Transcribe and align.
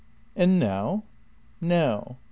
And 0.35 0.57
now?" 0.59 1.03
"Now.. 1.61 2.17